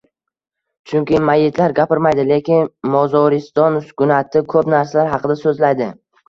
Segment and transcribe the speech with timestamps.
[0.93, 2.65] Chunki mayyitlar gapirmaydi, lekin
[2.95, 5.91] mozoriston sukunati ko‘p narsalar haqida so‘zlaydi.